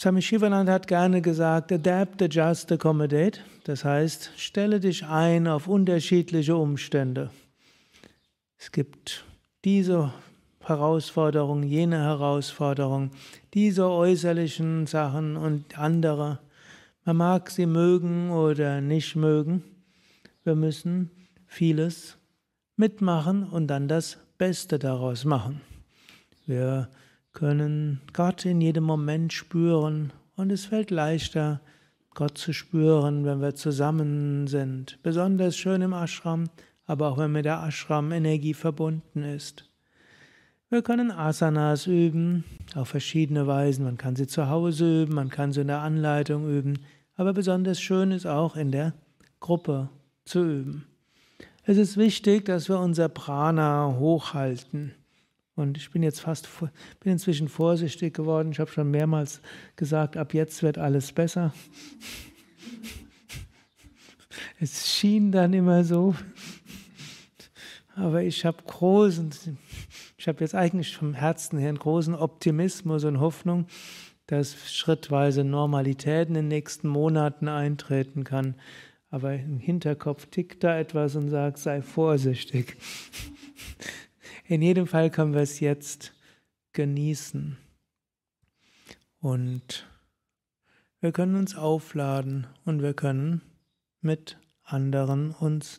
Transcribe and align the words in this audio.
Swami 0.00 0.22
Shivananda 0.22 0.72
hat 0.72 0.86
gerne 0.86 1.20
gesagt, 1.20 1.70
adapt, 1.70 2.22
adjust, 2.22 2.72
accommodate. 2.72 3.40
Das 3.64 3.84
heißt, 3.84 4.30
stelle 4.38 4.80
dich 4.80 5.04
ein 5.04 5.46
auf 5.46 5.68
unterschiedliche 5.68 6.56
Umstände. 6.56 7.28
Es 8.56 8.72
gibt 8.72 9.26
diese 9.62 10.14
Herausforderung, 10.64 11.64
jene 11.64 11.98
Herausforderung, 11.98 13.10
diese 13.52 13.90
äußerlichen 13.90 14.86
Sachen 14.86 15.36
und 15.36 15.78
andere. 15.78 16.38
Man 17.04 17.18
mag 17.18 17.50
sie 17.50 17.66
mögen 17.66 18.30
oder 18.30 18.80
nicht 18.80 19.16
mögen. 19.16 19.62
Wir 20.44 20.54
müssen 20.54 21.10
vieles 21.46 22.16
mitmachen 22.74 23.42
und 23.44 23.66
dann 23.66 23.86
das 23.86 24.16
Beste 24.38 24.78
daraus 24.78 25.26
machen. 25.26 25.60
Wir 26.46 26.88
können 27.32 28.00
Gott 28.12 28.44
in 28.44 28.60
jedem 28.60 28.84
Moment 28.84 29.32
spüren 29.32 30.12
und 30.36 30.50
es 30.50 30.66
fällt 30.66 30.90
leichter, 30.90 31.60
Gott 32.14 32.36
zu 32.36 32.52
spüren, 32.52 33.24
wenn 33.24 33.40
wir 33.40 33.54
zusammen 33.54 34.46
sind. 34.46 34.98
Besonders 35.02 35.56
schön 35.56 35.82
im 35.82 35.92
Ashram, 35.92 36.50
aber 36.86 37.08
auch 37.08 37.18
wenn 37.18 37.32
mit 37.32 37.44
der 37.44 37.62
Ashram-Energie 37.62 38.54
verbunden 38.54 39.22
ist. 39.22 39.70
Wir 40.70 40.82
können 40.82 41.10
Asanas 41.10 41.86
üben 41.86 42.44
auf 42.74 42.88
verschiedene 42.88 43.46
Weisen. 43.46 43.84
Man 43.84 43.96
kann 43.96 44.16
sie 44.16 44.26
zu 44.26 44.48
Hause 44.48 45.02
üben, 45.02 45.14
man 45.14 45.28
kann 45.28 45.52
sie 45.52 45.62
in 45.62 45.66
der 45.66 45.80
Anleitung 45.80 46.48
üben, 46.48 46.78
aber 47.16 47.32
besonders 47.32 47.80
schön 47.80 48.12
ist 48.12 48.26
auch 48.26 48.56
in 48.56 48.70
der 48.70 48.94
Gruppe 49.40 49.88
zu 50.24 50.44
üben. 50.44 50.86
Es 51.64 51.76
ist 51.76 51.96
wichtig, 51.96 52.44
dass 52.44 52.68
wir 52.68 52.78
unser 52.78 53.08
Prana 53.08 53.96
hochhalten. 53.98 54.94
Und 55.60 55.76
ich 55.76 55.90
bin 55.90 56.02
jetzt 56.02 56.20
fast, 56.20 56.48
bin 57.00 57.12
inzwischen 57.12 57.48
vorsichtig 57.48 58.14
geworden. 58.14 58.52
Ich 58.52 58.58
habe 58.58 58.70
schon 58.70 58.90
mehrmals 58.90 59.40
gesagt, 59.76 60.16
ab 60.16 60.34
jetzt 60.34 60.62
wird 60.62 60.78
alles 60.78 61.12
besser. 61.12 61.52
Es 64.62 64.94
schien 64.94 65.32
dann 65.32 65.54
immer 65.54 65.84
so. 65.84 66.14
Aber 67.96 68.22
ich 68.22 68.44
habe 68.44 68.62
großen, 68.62 69.30
ich 70.16 70.28
habe 70.28 70.40
jetzt 70.40 70.54
eigentlich 70.54 70.96
vom 70.96 71.14
Herzen 71.14 71.58
her 71.58 71.70
einen 71.70 71.78
großen 71.78 72.14
Optimismus 72.14 73.04
und 73.04 73.20
Hoffnung, 73.20 73.66
dass 74.26 74.54
schrittweise 74.70 75.44
Normalität 75.44 76.28
in 76.28 76.34
den 76.34 76.48
nächsten 76.48 76.88
Monaten 76.88 77.48
eintreten 77.48 78.24
kann. 78.24 78.54
Aber 79.10 79.34
im 79.34 79.58
Hinterkopf 79.58 80.26
tickt 80.26 80.62
da 80.62 80.78
etwas 80.78 81.16
und 81.16 81.30
sagt, 81.30 81.58
sei 81.58 81.82
vorsichtig. 81.82 82.76
In 84.50 84.62
jedem 84.62 84.88
Fall 84.88 85.10
können 85.10 85.32
wir 85.32 85.42
es 85.42 85.60
jetzt 85.60 86.12
genießen. 86.72 87.56
Und 89.20 89.86
wir 90.98 91.12
können 91.12 91.36
uns 91.36 91.54
aufladen 91.54 92.48
und 92.64 92.82
wir 92.82 92.92
können 92.92 93.42
mit 94.00 94.38
anderen 94.64 95.30
uns 95.30 95.78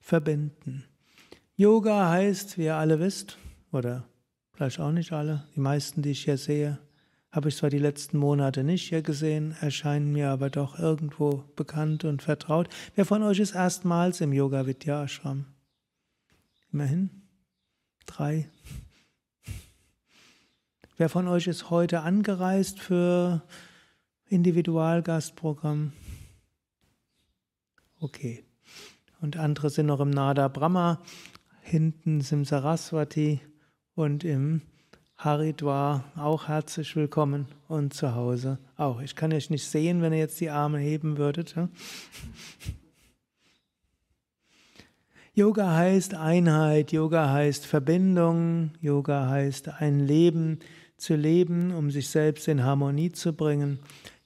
verbinden. 0.00 0.84
Yoga 1.56 2.10
heißt, 2.10 2.58
wie 2.58 2.64
ihr 2.64 2.76
alle 2.76 3.00
wisst, 3.00 3.38
oder 3.72 4.06
vielleicht 4.52 4.80
auch 4.80 4.92
nicht 4.92 5.12
alle, 5.12 5.46
die 5.56 5.60
meisten, 5.60 6.02
die 6.02 6.10
ich 6.10 6.24
hier 6.24 6.36
sehe, 6.36 6.78
habe 7.30 7.48
ich 7.48 7.56
zwar 7.56 7.70
die 7.70 7.78
letzten 7.78 8.18
Monate 8.18 8.64
nicht 8.64 8.90
hier 8.90 9.00
gesehen, 9.00 9.56
erscheinen 9.62 10.12
mir 10.12 10.28
aber 10.28 10.50
doch 10.50 10.78
irgendwo 10.78 11.44
bekannt 11.56 12.04
und 12.04 12.20
vertraut. 12.20 12.68
Wer 12.94 13.06
von 13.06 13.22
euch 13.22 13.38
ist 13.38 13.54
erstmals 13.54 14.20
im 14.20 14.34
Yoga 14.34 14.66
Vidya 14.66 15.04
Ashram? 15.04 15.46
Immerhin? 16.70 17.19
Drei. 18.06 18.48
Wer 20.96 21.08
von 21.08 21.28
euch 21.28 21.46
ist 21.46 21.70
heute 21.70 22.00
angereist 22.00 22.78
für 22.80 23.42
Individualgastprogramm? 24.26 25.92
Okay. 27.98 28.44
Und 29.20 29.36
andere 29.36 29.70
sind 29.70 29.86
noch 29.86 30.00
im 30.00 30.10
Nada 30.10 30.48
Brahma, 30.48 31.02
hinten 31.60 32.20
sind 32.22 32.46
Saraswati 32.46 33.40
und 33.94 34.24
im 34.24 34.62
Haridwar 35.18 36.04
auch 36.16 36.48
herzlich 36.48 36.96
willkommen 36.96 37.46
und 37.68 37.92
zu 37.92 38.14
Hause 38.14 38.58
auch. 38.78 39.02
Ich 39.02 39.14
kann 39.14 39.34
euch 39.34 39.50
nicht 39.50 39.66
sehen, 39.66 40.00
wenn 40.00 40.14
ihr 40.14 40.18
jetzt 40.18 40.40
die 40.40 40.48
Arme 40.48 40.78
heben 40.78 41.18
würdet. 41.18 41.54
Yoga 45.32 45.76
heißt 45.76 46.14
Einheit, 46.14 46.90
Yoga 46.90 47.30
heißt 47.30 47.64
Verbindung, 47.64 48.72
Yoga 48.80 49.28
heißt 49.28 49.68
ein 49.80 50.00
Leben 50.00 50.58
zu 50.96 51.14
leben, 51.14 51.72
um 51.72 51.92
sich 51.92 52.08
selbst 52.08 52.48
in 52.48 52.64
Harmonie 52.64 53.12
zu 53.12 53.32
bringen. 53.32 53.78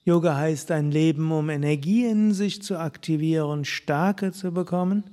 Yoga 0.03 0.35
heißt 0.35 0.71
ein 0.71 0.89
Leben, 0.89 1.31
um 1.31 1.51
Energie 1.51 2.05
in 2.05 2.33
sich 2.33 2.63
zu 2.63 2.79
aktivieren, 2.79 3.65
Stärke 3.65 4.31
zu 4.31 4.51
bekommen. 4.51 5.03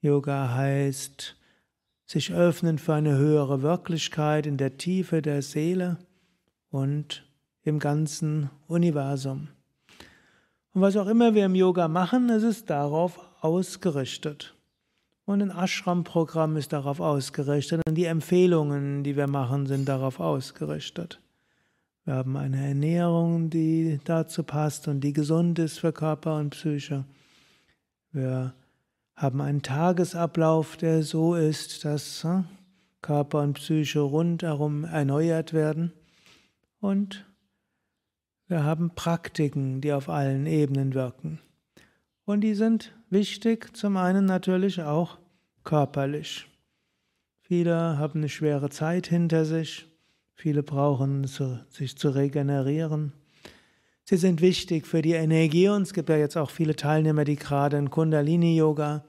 Yoga 0.00 0.52
heißt 0.52 1.36
sich 2.06 2.32
öffnen 2.32 2.78
für 2.78 2.94
eine 2.94 3.16
höhere 3.16 3.62
Wirklichkeit 3.62 4.46
in 4.46 4.56
der 4.56 4.78
Tiefe 4.78 5.22
der 5.22 5.42
Seele 5.42 5.96
und 6.70 7.24
im 7.62 7.78
ganzen 7.78 8.50
Universum. 8.66 9.48
Und 10.72 10.82
was 10.82 10.96
auch 10.96 11.06
immer 11.06 11.34
wir 11.34 11.46
im 11.46 11.54
Yoga 11.54 11.86
machen, 11.86 12.30
es 12.30 12.42
ist 12.42 12.68
darauf 12.68 13.20
ausgerichtet. 13.40 14.53
Und 15.26 15.40
ein 15.40 15.50
Ashram-Programm 15.50 16.56
ist 16.56 16.72
darauf 16.72 17.00
ausgerichtet 17.00 17.80
und 17.86 17.94
die 17.94 18.04
Empfehlungen, 18.04 19.04
die 19.04 19.16
wir 19.16 19.26
machen, 19.26 19.66
sind 19.66 19.88
darauf 19.88 20.20
ausgerichtet. 20.20 21.20
Wir 22.04 22.14
haben 22.16 22.36
eine 22.36 22.66
Ernährung, 22.66 23.48
die 23.48 23.98
dazu 24.04 24.42
passt 24.42 24.88
und 24.88 25.00
die 25.00 25.14
gesund 25.14 25.58
ist 25.58 25.80
für 25.80 25.92
Körper 25.92 26.36
und 26.36 26.50
Psyche. 26.50 27.06
Wir 28.12 28.54
haben 29.16 29.40
einen 29.40 29.62
Tagesablauf, 29.62 30.76
der 30.76 31.02
so 31.02 31.34
ist, 31.34 31.86
dass 31.86 32.22
hm, 32.22 32.44
Körper 33.00 33.40
und 33.40 33.54
Psyche 33.54 34.00
rundherum 34.00 34.84
erneuert 34.84 35.54
werden. 35.54 35.92
Und 36.80 37.24
wir 38.46 38.64
haben 38.64 38.90
Praktiken, 38.94 39.80
die 39.80 39.94
auf 39.94 40.10
allen 40.10 40.44
Ebenen 40.44 40.92
wirken. 40.92 41.40
Und 42.26 42.42
die 42.42 42.54
sind 42.54 42.94
wichtig, 43.14 43.74
zum 43.74 43.96
einen 43.96 44.26
natürlich 44.26 44.82
auch 44.82 45.18
körperlich. 45.62 46.46
Viele 47.40 47.96
haben 47.96 48.20
eine 48.20 48.28
schwere 48.28 48.68
Zeit 48.68 49.06
hinter 49.06 49.46
sich, 49.46 49.86
viele 50.34 50.62
brauchen 50.62 51.24
sich 51.24 51.96
zu 51.96 52.10
regenerieren. 52.10 53.14
Sie 54.02 54.18
sind 54.18 54.42
wichtig 54.42 54.86
für 54.86 55.00
die 55.00 55.12
Energie 55.12 55.70
und 55.70 55.82
es 55.82 55.94
gibt 55.94 56.10
ja 56.10 56.16
jetzt 56.16 56.36
auch 56.36 56.50
viele 56.50 56.76
Teilnehmer, 56.76 57.24
die 57.24 57.36
gerade 57.36 57.78
ein 57.78 57.88
Kundalini-Yoga 57.88 59.04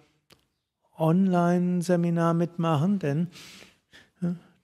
Online-Seminar 0.97 2.33
mitmachen, 2.33 2.99
denn 2.99 3.27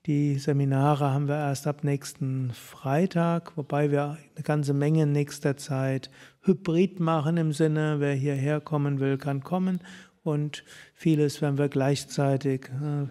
die 0.06 0.36
Seminare 0.38 1.12
haben 1.12 1.28
wir 1.28 1.36
erst 1.36 1.68
ab 1.68 1.84
nächsten 1.84 2.50
Freitag, 2.52 3.56
wobei 3.56 3.92
wir 3.92 4.18
eine 4.34 4.42
ganze 4.42 4.74
Menge 4.74 5.04
in 5.04 5.12
nächster 5.12 5.56
Zeit 5.56 6.10
hybrid 6.40 6.98
machen 6.98 7.36
im 7.36 7.52
Sinne, 7.52 8.00
wer 8.00 8.14
hierher 8.14 8.60
kommen 8.60 8.98
will, 8.98 9.16
kann 9.16 9.44
kommen 9.44 9.80
und 10.24 10.64
vieles 10.94 11.40
werden 11.40 11.56
wir 11.56 11.68
gleichzeitig 11.68 12.68
äh, 12.70 13.06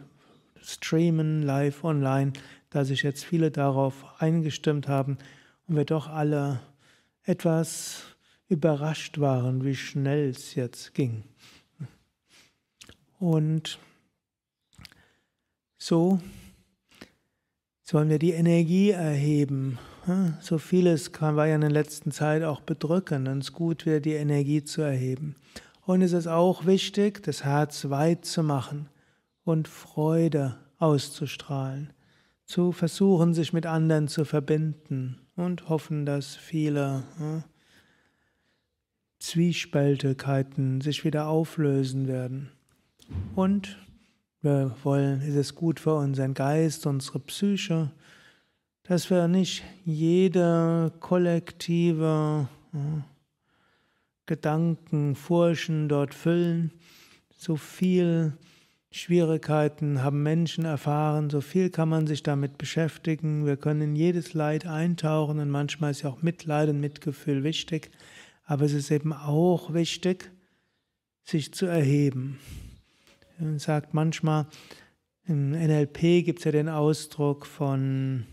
streamen, 0.62 1.44
live, 1.44 1.84
online, 1.86 2.34
da 2.70 2.84
sich 2.84 3.04
jetzt 3.04 3.24
viele 3.24 3.52
darauf 3.52 4.22
eingestimmt 4.22 4.90
haben 4.90 5.18
und 5.68 5.78
wir 5.78 5.86
doch 5.86 6.10
alle 6.10 6.60
etwas 7.24 8.04
überrascht 8.50 9.20
waren, 9.20 9.64
wie 9.64 9.76
schnell 9.76 10.30
es 10.30 10.56
jetzt 10.56 10.94
ging. 10.94 11.24
Und 13.18 13.80
so 15.78 16.20
sollen 17.92 18.10
wir 18.10 18.20
die 18.20 18.32
Energie 18.32 18.92
erheben. 18.92 19.78
So 20.40 20.58
vieles 20.58 21.12
war 21.20 21.46
ja 21.46 21.56
in 21.56 21.62
der 21.62 21.70
letzten 21.70 22.12
Zeit 22.12 22.42
auch 22.42 22.62
bedrückend 22.62 23.28
und 23.28 23.40
es 23.40 23.50
ist 23.50 23.54
gut, 23.54 23.86
wieder 23.86 24.00
die 24.00 24.14
Energie 24.14 24.64
zu 24.64 24.82
erheben. 24.82 25.36
Und 25.82 26.02
es 26.02 26.14
ist 26.14 26.28
auch 26.28 26.66
wichtig, 26.66 27.22
das 27.22 27.44
Herz 27.44 27.90
weit 27.90 28.24
zu 28.24 28.44
machen 28.44 28.88
und 29.44 29.68
Freude 29.68 30.56
auszustrahlen, 30.78 31.92
zu 32.46 32.72
versuchen, 32.72 33.34
sich 33.34 33.52
mit 33.52 33.66
anderen 33.66 34.08
zu 34.08 34.24
verbinden 34.24 35.20
und 35.36 35.68
hoffen, 35.68 36.06
dass 36.06 36.38
viele 36.38 37.04
ja, 37.20 37.44
Zwiespältigkeiten 39.20 40.80
sich 40.80 41.04
wieder 41.04 41.28
auflösen 41.28 42.08
werden. 42.08 42.52
Und 43.36 43.78
wir 44.42 44.76
wollen, 44.84 45.22
ist 45.22 45.36
es 45.36 45.56
gut 45.56 45.80
für 45.80 45.96
unseren 45.96 46.34
Geist, 46.34 46.86
unsere 46.86 47.20
Psyche, 47.20 47.92
dass 48.84 49.10
wir 49.10 49.28
nicht 49.28 49.64
jede 49.86 50.92
kollektive 51.00 52.48
ja, 52.74 53.06
Gedanken, 54.26 55.16
Furchen 55.16 55.90
dort 55.90 56.14
füllen, 56.14 56.72
so 57.38 57.56
viel 57.56 58.34
Schwierigkeiten 58.92 60.04
haben 60.04 60.22
Menschen 60.22 60.66
erfahren, 60.66 61.30
so 61.30 61.40
viel 61.40 61.70
kann 61.70 61.88
man 61.88 62.08
sich 62.08 62.24
damit 62.24 62.58
beschäftigen. 62.58 63.46
Wir 63.46 63.56
können 63.56 63.82
in 63.82 63.96
jedes 63.96 64.34
Leid 64.34 64.66
eintauchen 64.66 65.40
und 65.40 65.50
manchmal 65.50 65.92
ist 65.92 66.02
ja 66.02 66.10
auch 66.10 66.22
Mitleid 66.22 66.68
und 66.70 66.82
Mitgefühl 66.82 67.44
wichtig. 67.44 67.90
Aber 68.44 68.66
es 68.66 68.74
ist 68.74 68.92
eben 68.92 69.14
auch 69.14 69.74
wichtig, 69.74 70.30
sich 71.24 71.54
zu 71.54 71.68
erheben. 71.68 72.38
Man 73.42 73.58
sagt 73.58 73.96
manchmal, 73.96 74.46
im 75.26 75.52
NLP 75.52 76.24
gibt 76.24 76.40
es 76.40 76.46
ja 76.46 76.52
den 76.52 76.70
Ausdruck 76.70 77.48
von 77.48 78.28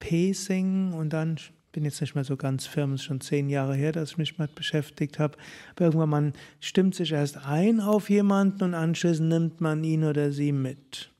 Pacing 0.00 0.92
und 0.92 1.14
dann 1.14 1.38
bin 1.72 1.84
jetzt 1.84 2.02
nicht 2.02 2.14
mehr 2.14 2.24
so 2.24 2.36
ganz 2.36 2.66
firm, 2.66 2.92
es 2.92 3.00
ist 3.00 3.06
schon 3.06 3.22
zehn 3.22 3.48
Jahre 3.48 3.74
her, 3.74 3.90
dass 3.92 4.10
ich 4.10 4.18
mich 4.18 4.38
mit 4.38 4.54
beschäftigt 4.54 5.18
habe. 5.18 5.38
Aber 5.72 5.86
irgendwann 5.86 6.10
man 6.10 6.32
stimmt 6.60 6.94
sich 6.94 7.12
erst 7.12 7.38
ein 7.46 7.80
auf 7.80 8.10
jemanden 8.10 8.64
und 8.64 8.74
anschließend 8.74 9.30
nimmt 9.30 9.60
man 9.62 9.82
ihn 9.82 10.04
oder 10.04 10.30
sie 10.30 10.52
mit. 10.52 11.10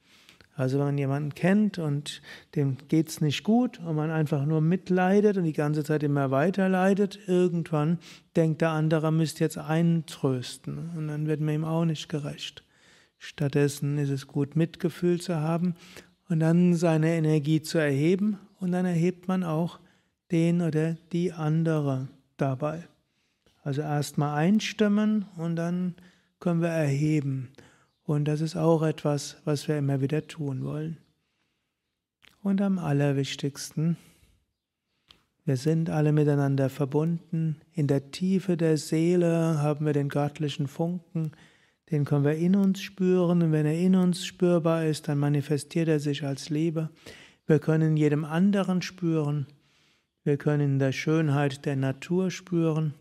Also 0.55 0.79
wenn 0.79 0.87
man 0.87 0.99
jemanden 0.99 1.35
kennt 1.35 1.79
und 1.79 2.21
dem 2.57 2.77
geht 2.89 3.09
es 3.09 3.23
nicht 3.23 3.43
gut 3.43 3.79
und 3.79 3.97
man 3.97 4.11
einfach 4.11 4.45
nur 4.45 4.61
mitleidet 4.61 5.39
und 5.39 5.45
die 5.45 5.53
ganze 5.55 5.83
Zeit 5.83 6.03
immer 6.03 6.31
weiter 6.31 6.69
leidet, 6.69 7.19
irgendwann 7.27 8.01
denkt 8.37 8.61
der 8.61 8.71
andere, 8.71 9.11
müsste 9.13 9.45
jetzt 9.45 9.57
einen 9.57 10.05
trösten 10.05 10.91
und 10.95 11.09
dann 11.09 11.27
wird 11.27 11.41
man 11.41 11.55
ihm 11.55 11.65
auch 11.65 11.87
nicht 11.87 12.11
gerecht. 12.11 12.65
Stattdessen 13.19 13.99
ist 13.99 14.11
es 14.11 14.27
gut, 14.27 14.57
Mitgefühl 14.57 15.21
zu 15.21 15.37
haben 15.37 15.75
und 16.29 16.41
dann 16.41 16.75
seine 16.75 17.15
Energie 17.15 17.63
zu 17.63 17.79
erheben 17.79 18.39
und 18.61 18.73
dann 18.73 18.87
erhebt 18.87 19.29
man 19.29 19.43
auch 19.45 19.81
den 20.31 20.63
oder 20.63 20.95
die 21.13 21.33
andere 21.33 22.09
dabei. 22.37 22.87
Also 23.63 23.83
erstmal 23.83 24.39
einstimmen 24.39 25.27
und 25.37 25.57
dann 25.57 25.95
können 26.41 26.63
wir 26.63 26.69
erheben. 26.69 27.51
Und 28.05 28.25
das 28.25 28.41
ist 28.41 28.57
auch 28.57 28.83
etwas, 28.83 29.37
was 29.45 29.69
wir 29.69 29.77
immer 29.77 30.01
wieder 30.01 30.27
tun 30.27 30.65
wollen. 30.65 30.99
Und 32.43 32.63
am 32.63 32.79
allerwichtigsten, 32.79 33.97
wir 35.45 35.57
sind 35.57 35.91
alle 35.91 36.13
miteinander 36.13 36.71
verbunden. 36.71 37.61
In 37.73 37.87
der 37.87 38.11
Tiefe 38.11 38.57
der 38.57 38.79
Seele 38.79 39.59
haben 39.61 39.85
wir 39.85 39.93
den 39.93 40.09
göttlichen 40.09 40.69
Funken, 40.69 41.33
den 41.91 42.05
können 42.05 42.25
wir 42.25 42.35
in 42.35 42.57
uns 42.57 42.81
spüren. 42.81 43.43
Und 43.43 43.53
wenn 43.53 43.67
er 43.67 43.79
in 43.79 43.95
uns 43.95 44.25
spürbar 44.25 44.85
ist, 44.85 45.09
dann 45.09 45.19
manifestiert 45.19 45.89
er 45.89 46.01
sich 46.01 46.25
als 46.25 46.51
Liebe. 46.51 46.91
Wir 47.47 47.59
können 47.59 47.97
jedem 47.97 48.25
anderen 48.25 48.83
spüren. 48.83 49.47
Wir 50.23 50.37
können 50.37 50.73
in 50.73 50.79
der 50.79 50.93
Schönheit 50.93 51.65
der 51.65 51.77
Natur 51.77 52.31
spüren. 52.31 52.95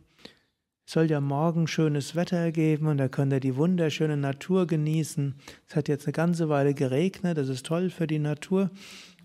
Es 0.86 0.94
soll 0.94 1.12
ja 1.12 1.20
morgen 1.20 1.68
schönes 1.68 2.16
Wetter 2.16 2.54
geben 2.54 2.88
und 2.88 2.98
da 2.98 3.10
könnt 3.10 3.34
ihr 3.34 3.42
die 3.42 3.58
wunderschöne 3.58 4.16
Natur 4.16 4.68
genießen. 4.68 5.36
Es 5.68 5.76
hat 5.76 5.90
jetzt 5.90 6.06
eine 6.06 6.14
ganze 6.14 6.48
Weile 6.48 6.74
geregnet, 6.74 7.38
das 7.38 7.50
ist 7.50 7.66
toll 7.66 7.90
für 7.90 8.08
die 8.08 8.20
Natur. 8.20 8.72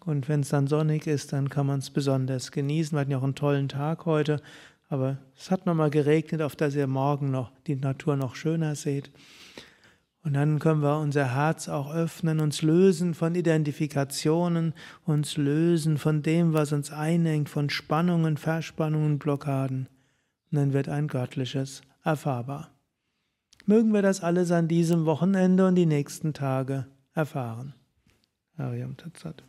Und 0.05 0.29
wenn 0.29 0.41
es 0.41 0.49
dann 0.49 0.67
sonnig 0.67 1.07
ist, 1.07 1.33
dann 1.33 1.49
kann 1.49 1.67
man 1.67 1.79
es 1.79 1.91
besonders 1.91 2.51
genießen. 2.51 2.97
Wir 2.97 3.03
hatten 3.03 3.13
ja 3.13 3.19
auch 3.19 3.23
einen 3.23 3.37
tollen 3.37 3.69
Tag 3.69 4.07
heute, 4.07 4.43
aber 4.93 5.17
es 5.35 5.51
hat 5.51 5.65
nochmal 5.65 5.89
geregnet, 5.89 6.43
auf 6.43 6.55
dass 6.55 6.75
ihr 6.75 6.87
morgen 6.87 7.31
noch 7.31 7.51
die 7.67 7.77
Natur 7.77 8.15
noch 8.15 8.35
schöner 8.35 8.75
seht. 8.75 9.11
Und 10.23 10.35
dann 10.35 10.59
können 10.59 10.83
wir 10.83 10.99
unser 10.99 11.35
Herz 11.35 11.71
auch 11.71 11.95
öffnen, 11.95 12.41
uns 12.41 12.61
lösen 12.61 13.15
von 13.15 13.35
Identifikationen, 13.35 14.75
uns 15.07 15.39
lösen 15.39 15.97
von 15.97 16.23
dem, 16.23 16.53
was 16.53 16.73
uns 16.73 16.93
einengt, 16.93 17.49
von 17.49 17.71
Spannungen, 17.71 18.37
Verspannungen, 18.37 19.19
Blockaden. 19.19 19.89
Und 20.51 20.59
dann 20.59 20.75
wird 20.75 20.91
ein 20.91 21.09
göttliches 21.09 21.81
erfahrbar. 22.05 22.71
Mögen 23.65 23.95
wir 23.95 24.03
das 24.03 24.23
alles 24.23 24.53
an 24.53 24.69
diesem 24.69 25.07
Wochenende 25.07 25.67
und 25.67 25.75
die 25.75 25.87
nächsten 25.87 26.35
Tage 26.35 26.87
erfahren. 27.15 27.73
Ariam 28.59 28.99
Tatsat. 28.99 29.43